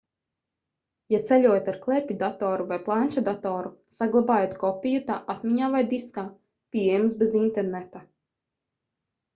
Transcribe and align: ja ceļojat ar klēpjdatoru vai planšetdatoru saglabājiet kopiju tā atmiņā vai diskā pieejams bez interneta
ja 1.13 1.17
ceļojat 1.29 1.67
ar 1.73 1.77
klēpjdatoru 1.83 2.65
vai 2.71 2.79
planšetdatoru 2.87 3.73
saglabājiet 3.99 4.57
kopiju 4.65 5.05
tā 5.13 5.21
atmiņā 5.37 5.71
vai 5.77 5.85
diskā 5.95 6.27
pieejams 6.77 7.19
bez 7.23 7.39
interneta 7.45 8.05